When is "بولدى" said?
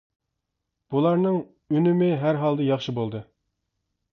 3.01-3.23